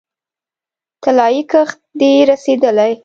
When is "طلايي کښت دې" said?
1.03-2.11